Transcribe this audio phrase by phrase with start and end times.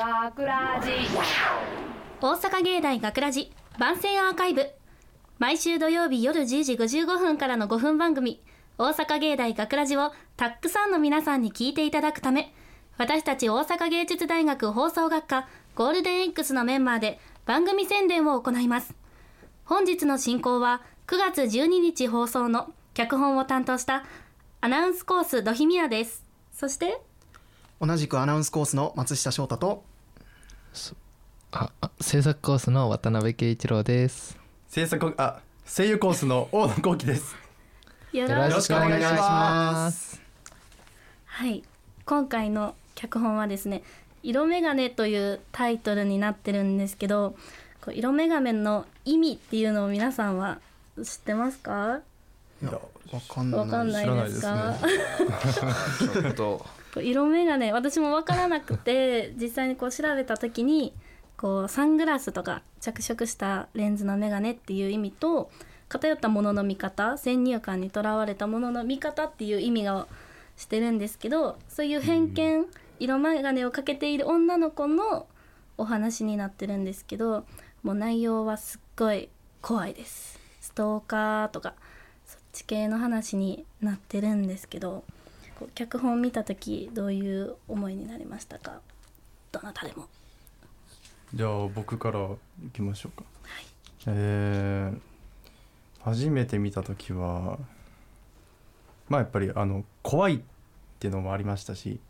[0.00, 0.92] 学ラジ
[2.22, 4.70] 大阪芸大学ラジ番宣アーカイブ。
[5.38, 8.42] 毎週土曜日夜10時55分からの5分番組。
[8.78, 12.54] 大阪芸大学ラジをたくさんの皆さんに聞いていただくため
[12.96, 18.94] 私たち大阪芸術大学放送学科ゴールデン X のメンバーで番組宣伝を行います。
[19.66, 24.06] 本日の進行は9月12日放送の脚本を担当した
[24.62, 26.24] アナウンスコースドヒミヤです。
[26.54, 27.02] そして
[27.82, 29.89] 同じくアナウンスコースの松下翔太と
[31.52, 34.38] ああ制作コースの渡辺圭一郎です。
[34.68, 37.34] 制作あ声優コースの大野幸喜です。
[38.12, 40.20] よよろしくお願いします。
[41.26, 41.64] はい。
[42.04, 43.82] 今回の脚本はですね
[44.22, 47.36] 「色眼鏡」というタイトルになってるんですけど
[47.80, 50.60] こう色眼鏡の意味っていうのを皆さんは
[51.02, 52.00] 知ってますか？
[52.62, 52.78] いや
[53.12, 53.60] わかんない。
[53.60, 54.74] わかんないですか？
[56.22, 56.66] ちょっと
[57.00, 60.92] 色眼鏡私も分からなくて実際にこう調べた時に
[61.36, 65.50] こうサングラスとか着色したレンズの眼鏡っていう意味と
[65.88, 70.06] 偏ったものの見方先入観にとらわれたものの見方っていう意味が
[70.56, 72.66] してるんですけどそういう偏見
[72.98, 75.26] 色眼鏡をかけている女の子の
[75.78, 77.44] お話になってるんですけど
[77.82, 79.28] もう内容はすっごい
[79.62, 80.38] 怖いです。
[80.60, 81.74] ストーカーとか
[82.52, 85.04] そっち系の話になってるんですけど
[85.74, 88.80] 脚本見た時どういう思いになりましたか？
[89.52, 90.06] どなたでも。
[91.32, 92.28] じゃあ僕から
[92.66, 93.24] いきましょうか。
[94.08, 95.00] えー
[96.02, 97.58] 初めて見た時は
[99.08, 100.40] まあやっぱりあの怖いっ
[100.98, 102.00] ていうのもありましたし、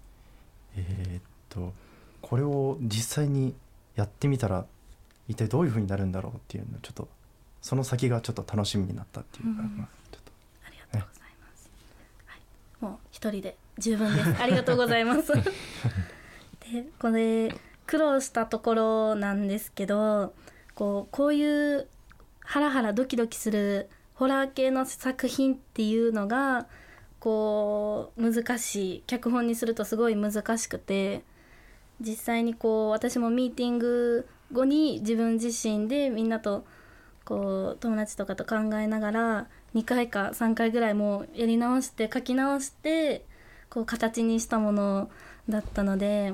[0.76, 1.74] えーっと
[2.22, 3.54] これを実際に
[3.96, 4.64] やってみたら
[5.28, 7.08] 一体どういう風になるんだろうっていうのちょっと
[7.60, 9.88] その先がちょっと楽しみになったっていうか、うん
[10.98, 11.70] とありがとうございます、
[12.26, 12.40] はい、
[12.80, 14.42] もう一人で十分です。
[14.42, 15.32] ありがとうございます。
[16.72, 17.54] でこれ
[17.86, 20.34] 苦労したところなんですけど
[20.74, 21.88] こうこういう
[22.40, 26.66] ハラハラドキドキするホラー系の作品っていうのが
[27.18, 29.02] こう難しい。
[29.06, 31.22] 脚本にするとすごい難しくて
[32.00, 36.64] 実際にこう私もミーティング後に自分自身でみんなと
[37.24, 43.24] こう友達とかと考えながら2回か3回ぐらいもうやり直して書き直して
[43.68, 45.10] こう形にしたもの
[45.48, 46.32] だったので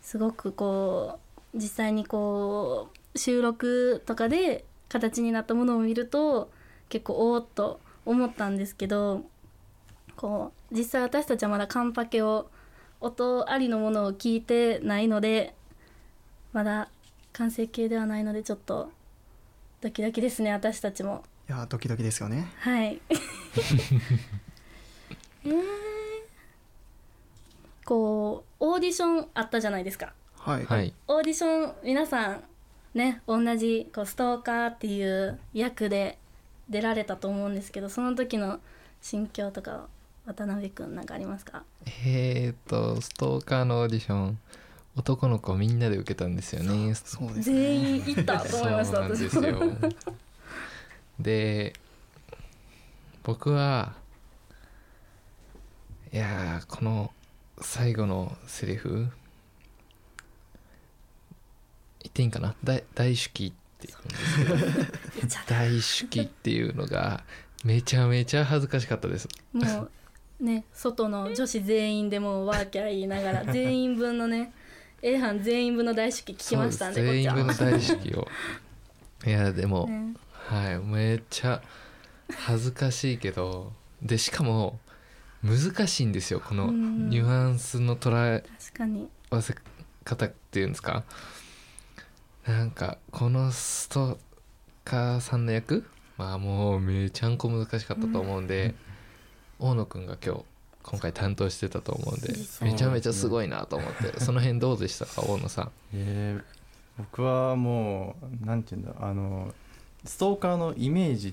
[0.00, 1.18] すごくこ
[1.54, 6.50] う実際にこう収録とかで形になったものを見ると
[6.88, 9.22] 結構おおっと思ったんですけど
[10.16, 12.50] こう実際私たちはまだカンパケを
[13.00, 15.54] 音ありのものを聞いてないので
[16.52, 16.88] まだ
[17.32, 18.90] 完成形ではないのでちょっと
[19.80, 21.22] ドキドキですね私たちも。
[21.48, 22.46] いやドキドキですよね。
[22.58, 23.00] はい。
[25.44, 25.54] えー、
[27.86, 30.12] こうオーディションあったじゃないですか。
[30.36, 30.92] はい、はい。
[31.06, 32.42] オーディション皆さん
[32.92, 36.18] ね同じこうストーカーっていう役で
[36.68, 38.60] 出られたと思うんですけどその時の
[39.00, 39.88] 心境とか
[40.26, 41.62] 渡辺くんなんかありますか？
[42.04, 44.38] えー、っとストーカーのオーディション
[44.96, 46.94] 男の子みんなで受けたんですよね。
[46.94, 47.56] そうですね。
[47.56, 49.42] 全員行ったと思いましたそうなんですよ
[51.18, 51.72] で
[53.22, 53.94] 僕は
[56.12, 57.12] いやーこの
[57.60, 59.08] 最後のセリフ
[62.00, 62.54] 言っていいんかな？
[62.62, 65.34] 大大手記っていうんですけど。
[65.48, 67.24] 大手記っていうのが
[67.64, 69.28] めちゃめちゃ恥ずかしかったです。
[69.52, 69.88] も
[70.40, 74.52] うね外の女子全員でもうワーキャー言いながら 全員分のね
[75.02, 78.28] A 班全員分の大式聞きましたんで全員分の大手記を。
[79.26, 80.14] いやでも、ね
[80.48, 81.60] はいめっちゃ
[82.34, 84.78] 恥ずかしいけどでしかも
[85.44, 87.10] 難しいんですよこのうん。
[87.10, 89.08] ニュアンスの捉え確かに。
[89.30, 89.54] 合わせ
[90.04, 91.04] 方っていうんですか。
[92.46, 94.16] なんかこのストー
[94.84, 95.84] カーさんの役
[96.16, 98.74] まあもうめちゃんこ難しかったと思うんで、
[99.58, 100.40] 大野くんが今日
[100.82, 105.70] 今回担当してたと思うんで実めちゃめちゃすごいなと思って その辺どうでしたか大野さん。
[105.92, 106.58] えー
[106.98, 109.54] 僕はもうなんていうんだあの
[110.08, 111.32] ストーカーのイメージっ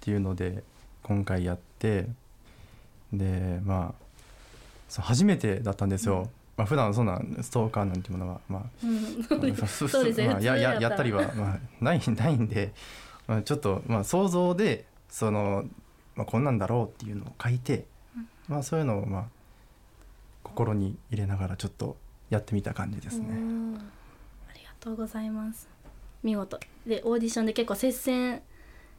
[0.00, 0.62] ていうので
[1.02, 2.06] 今回やって
[3.12, 4.06] でまあ
[4.88, 9.22] そう初めてだったんですよ、まあ普段そんなストーカーなんていうものはまあうん。
[9.66, 12.72] そそうですねまあ、やややったりは、まあ、ないないんで、
[13.26, 15.64] まあ、ちょっと、まあ、想像でその、
[16.14, 17.84] まあ、こんなんだろうっていうのを書いて、
[18.48, 19.24] まあ、そういうのを、まあ、
[20.42, 21.96] 心に入れながらちょっと
[22.30, 23.28] やってみた感じですおね。
[23.34, 23.76] ー
[24.50, 25.68] ありがとうございます
[26.22, 26.58] 見事。
[26.86, 28.42] でオーディションで結構接戦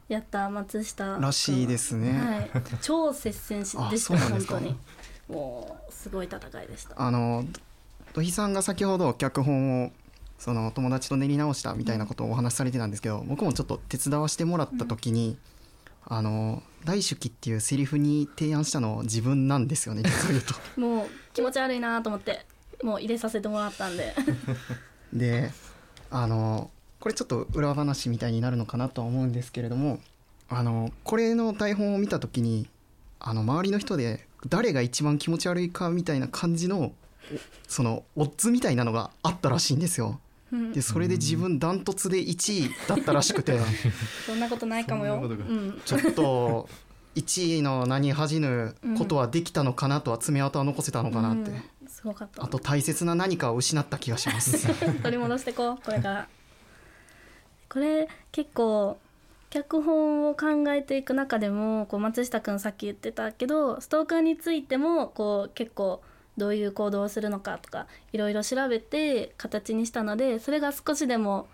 [0.08, 2.50] やった松下君らしいですね。
[2.52, 4.76] はい、超接戦でした本当に。
[5.28, 6.94] もうすごい戦いでした。
[6.96, 7.44] あの
[8.14, 9.92] 土肥さんが先ほど脚本を
[10.38, 15.36] その友達と練り直したみたいなことをお話しされてたんですけど僕もちょっと手伝わせてもらった時に、
[16.06, 20.54] あの大手記っていうセリフに提案したの自分なんですよね実を言うと。
[20.80, 22.46] もう気持ち悪いなと思って
[22.82, 24.14] もう入れさせてもらったんで。
[25.12, 25.52] で
[26.10, 30.00] あのこれちょっと裏話みたいになるのかなとは思うんですけれども
[30.48, 32.68] あのこれの台本を見た時に
[33.20, 36.92] あの周りの人で誰が一番気持ち悪いかみたいな感じの
[37.66, 40.20] そのオッズみたいなのがあったらしいんですよ。
[40.52, 40.72] うん。
[40.72, 43.58] でそれで自分ダントツで1位だったらしくて。
[44.26, 45.20] そんなことないかもよ。
[45.84, 46.68] ちょっと
[47.16, 51.88] 1位の名に恥じぬことはできたのかなとは爪痕は残せたのかなって、うん。
[51.88, 52.44] すごかった。
[52.44, 54.68] あと大切な何かを失った気がします。
[55.02, 56.28] 取り戻してこうこれから
[57.68, 58.98] これ結構
[59.50, 66.02] 脚本を考えていく中でもこう松下君さっき言ってたけどストーカーについてもこう結構
[66.36, 71.48] どういう行動をするのかとかいろいろ調べて形にしたのでそれが少しでも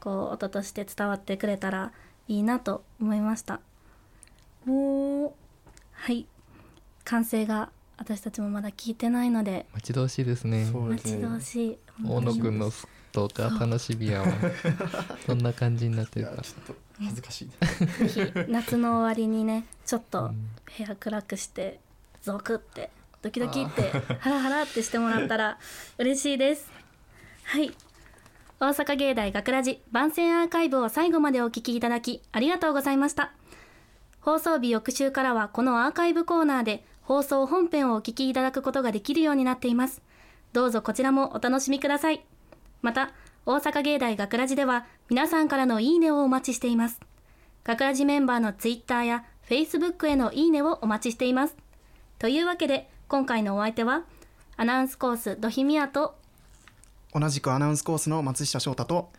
[0.00, 1.92] こう音として伝わってくれたら
[2.28, 3.60] いいなと思いました。
[4.64, 5.32] もう
[5.92, 6.26] はい。
[7.04, 9.66] 完成が私たちもまだ聞いてないので。
[9.72, 10.58] 待ち遠しいですね。
[10.58, 11.22] 待ちそうですね。
[11.22, 11.78] 遠しい。
[12.04, 12.70] 大野くんの
[13.10, 14.26] ストーカー楽しみやわ。
[15.26, 16.36] そんな感じになってるか。
[16.36, 17.66] らちょっと恥ずかしいで
[18.08, 20.50] すぜひ夏の終わりにねちょっとうん。
[20.76, 21.80] 部屋暗くして
[22.22, 22.90] ゾクって
[23.22, 25.58] ドキドキってハラハラってしてもらったら
[25.98, 26.70] 嬉しいです。
[27.44, 27.74] はい。
[28.58, 33.32] 大阪芸大学ラジ番宣アーカイブを最後までお聞きいただきありがとうございました。
[34.20, 40.02] 放送日翌週からはこのアーカイブコーナーで放送本編をお聞きいただくことができるようになっています。
[40.56, 42.24] どうぞこちらもお楽しみください
[42.82, 43.10] また
[43.44, 47.00] 大阪芸大学ラジでは皆さんからのいいねをお待ちしています。
[47.64, 51.56] 学ラジメンバーのツイッターやフェイスブックへのいいねをお待ちしています。
[52.18, 54.02] というわけで今回のお相手は
[54.56, 56.16] アナウンスコースドヒミヤと
[57.12, 59.10] 同じくアナウンスコースの松下翔太と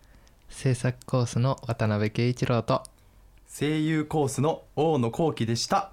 [0.49, 2.83] 制作コースの渡辺圭一郎と
[3.47, 5.91] 声優コースの大野幸喜でした。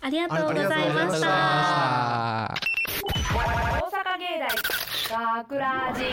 [0.00, 2.54] ありがとうございました。
[3.08, 3.44] 大
[3.90, 4.48] 阪芸大
[5.08, 6.04] 学ラジ